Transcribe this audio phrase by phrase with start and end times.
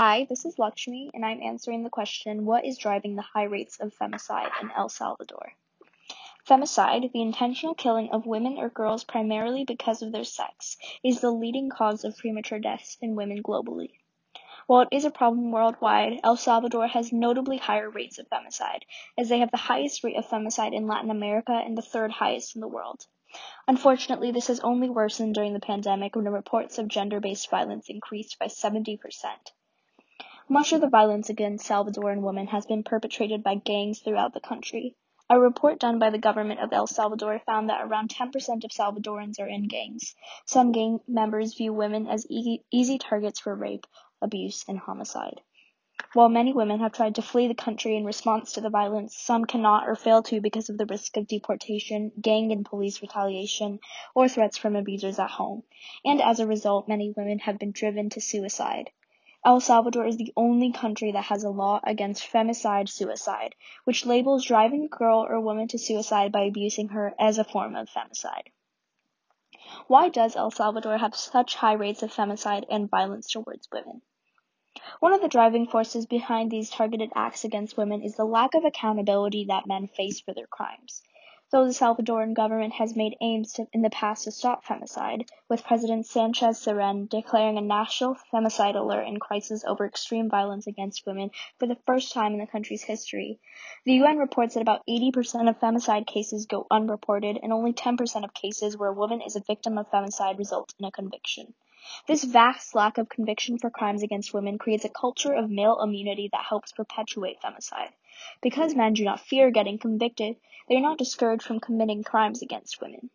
[0.00, 3.80] Hi, this is Lakshmi, and I'm answering the question What is driving the high rates
[3.80, 5.54] of femicide in El Salvador?
[6.48, 11.32] Femicide, the intentional killing of women or girls primarily because of their sex, is the
[11.32, 13.90] leading cause of premature deaths in women globally.
[14.68, 18.82] While it is a problem worldwide, El Salvador has notably higher rates of femicide,
[19.18, 22.54] as they have the highest rate of femicide in Latin America and the third highest
[22.54, 23.04] in the world.
[23.66, 28.38] Unfortunately, this has only worsened during the pandemic when reports of gender based violence increased
[28.38, 29.00] by 70%.
[30.50, 34.96] Much of the violence against Salvadoran women has been perpetrated by gangs throughout the country.
[35.28, 39.38] A report done by the government of El Salvador found that around 10% of Salvadorans
[39.38, 40.14] are in gangs.
[40.46, 43.86] Some gang members view women as e- easy targets for rape,
[44.22, 45.42] abuse, and homicide.
[46.14, 49.44] While many women have tried to flee the country in response to the violence, some
[49.44, 53.80] cannot or fail to because of the risk of deportation, gang and police retaliation,
[54.14, 55.64] or threats from abusers at home.
[56.06, 58.90] And as a result, many women have been driven to suicide.
[59.48, 64.44] El Salvador is the only country that has a law against femicide suicide, which labels
[64.44, 68.48] driving a girl or woman to suicide by abusing her as a form of femicide.
[69.86, 74.02] Why does El Salvador have such high rates of femicide and violence towards women?
[75.00, 78.66] One of the driving forces behind these targeted acts against women is the lack of
[78.66, 81.02] accountability that men face for their crimes.
[81.50, 86.04] Though the Salvadoran government has made aims in the past to stop femicide, with President
[86.04, 91.66] Sanchez Cerén declaring a national femicide alert and crisis over extreme violence against women for
[91.66, 93.40] the first time in the country's history.
[93.86, 98.34] The UN reports that about 80% of femicide cases go unreported and only 10% of
[98.34, 101.54] cases where a woman is a victim of femicide result in a conviction.
[102.06, 106.28] This vast lack of conviction for crimes against women creates a culture of male immunity
[106.32, 107.92] that helps perpetuate femicide.
[108.42, 110.36] Because men do not fear getting convicted,
[110.68, 113.10] they are not discouraged from committing crimes against women.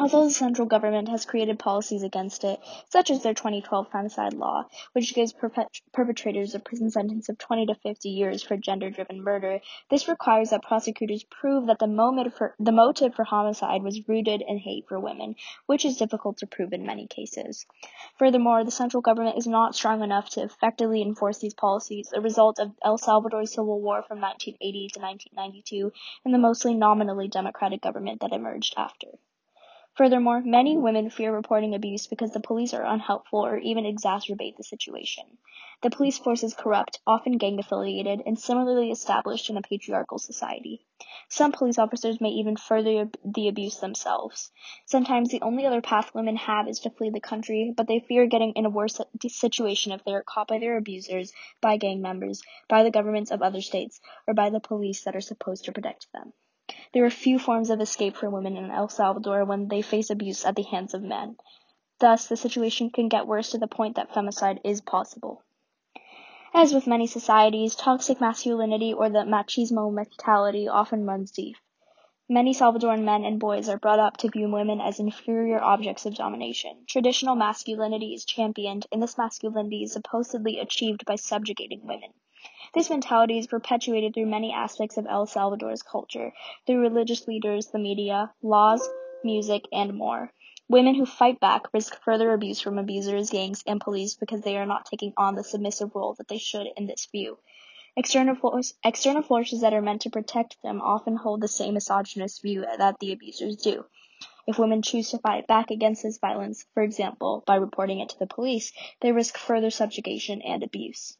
[0.00, 4.66] Although the central government has created policies against it, such as their 2012 femicide law,
[4.92, 5.34] which gives
[5.92, 9.60] perpetrators a prison sentence of 20 to 50 years for gender-driven murder,
[9.90, 14.40] this requires that prosecutors prove that the, motive for, the motive for homicide was rooted
[14.40, 15.34] in hate for women,
[15.66, 17.66] which is difficult to prove in many cases.
[18.20, 22.60] Furthermore, the central government is not strong enough to effectively enforce these policies, a result
[22.60, 25.92] of El Salvador's civil war from 1980 to 1992
[26.24, 29.08] and the mostly nominally democratic government that emerged after.
[29.98, 34.62] Furthermore, many women fear reporting abuse because the police are unhelpful or even exacerbate the
[34.62, 35.24] situation.
[35.82, 40.86] The police force is corrupt, often gang affiliated, and similarly established in a patriarchal society.
[41.28, 44.52] Some police officers may even further the abuse themselves.
[44.86, 48.26] Sometimes the only other path women have is to flee the country, but they fear
[48.26, 52.40] getting in a worse situation if they are caught by their abusers, by gang members,
[52.68, 56.06] by the governments of other states, or by the police that are supposed to protect
[56.12, 56.32] them.
[56.92, 60.44] There are few forms of escape for women in El Salvador when they face abuse
[60.44, 61.36] at the hands of men.
[61.98, 65.42] Thus, the situation can get worse to the point that femicide is possible.
[66.52, 71.56] As with many societies, toxic masculinity or the machismo mentality often runs deep.
[72.28, 76.14] Many Salvadoran men and boys are brought up to view women as inferior objects of
[76.14, 76.84] domination.
[76.86, 82.12] Traditional masculinity is championed, and this masculinity is supposedly achieved by subjugating women.
[82.74, 86.32] This mentality is perpetuated through many aspects of El Salvador's culture,
[86.66, 88.88] through religious leaders, the media, laws,
[89.24, 90.32] music, and more.
[90.68, 94.66] Women who fight back risk further abuse from abusers, gangs, and police because they are
[94.66, 97.38] not taking on the submissive role that they should in this view.
[97.96, 102.42] External, force, external forces that are meant to protect them often hold the same misogynist
[102.42, 103.86] view that the abusers do.
[104.46, 108.18] If women choose to fight back against this violence, for example, by reporting it to
[108.18, 111.16] the police, they risk further subjugation and abuse.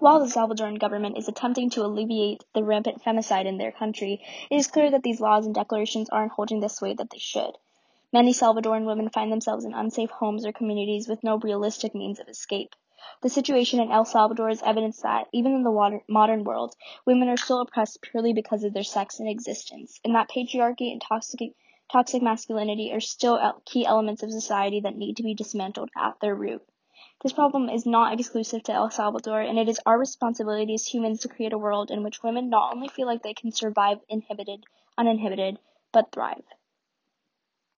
[0.00, 4.56] While the Salvadoran government is attempting to alleviate the rampant femicide in their country, it
[4.56, 7.58] is clear that these laws and declarations aren't holding the sway that they should.
[8.10, 12.28] Many Salvadoran women find themselves in unsafe homes or communities with no realistic means of
[12.28, 12.74] escape.
[13.20, 16.74] The situation in El Salvador is evidence that, even in the modern world,
[17.04, 21.02] women are still oppressed purely because of their sex and existence, and that patriarchy and
[21.02, 21.52] toxic,
[21.92, 26.34] toxic masculinity are still key elements of society that need to be dismantled at their
[26.34, 26.62] root.
[27.22, 31.20] This problem is not exclusive to El Salvador, and it is our responsibility as humans
[31.20, 34.64] to create a world in which women not only feel like they can survive inhibited,
[34.96, 35.58] uninhibited,
[35.92, 36.44] but thrive.